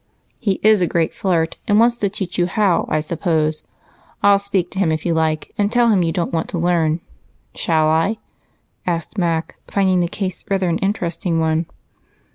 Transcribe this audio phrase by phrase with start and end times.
[0.39, 3.61] "He is a great flirt and wants to teach you how, I suppose.
[4.23, 7.01] I'll speak to him if you like and tell him you don't want to learn.
[7.53, 8.17] Shall I?"
[8.87, 11.67] asked Mac, finding the case rather an interesting one.